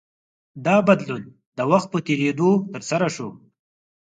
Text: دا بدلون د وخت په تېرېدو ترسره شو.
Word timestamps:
دا 0.65 0.75
بدلون 0.87 1.23
د 1.57 1.59
وخت 1.71 1.87
په 1.91 1.99
تېرېدو 2.07 2.49
ترسره 2.73 3.07
شو. 3.15 3.29